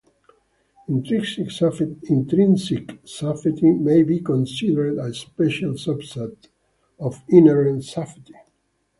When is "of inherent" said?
6.97-7.83